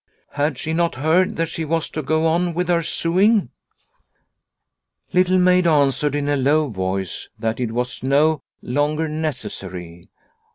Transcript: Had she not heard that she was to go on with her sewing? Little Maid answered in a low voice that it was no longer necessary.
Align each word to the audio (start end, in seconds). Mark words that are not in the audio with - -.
Had 0.31 0.57
she 0.57 0.73
not 0.73 0.95
heard 0.95 1.35
that 1.35 1.45
she 1.47 1.63
was 1.63 1.87
to 1.91 2.01
go 2.01 2.25
on 2.25 2.55
with 2.55 2.69
her 2.69 2.81
sewing? 2.81 3.49
Little 5.13 5.37
Maid 5.37 5.67
answered 5.67 6.15
in 6.15 6.27
a 6.27 6.35
low 6.35 6.69
voice 6.69 7.29
that 7.37 7.59
it 7.59 7.71
was 7.71 8.01
no 8.01 8.41
longer 8.63 9.07
necessary. 9.07 10.09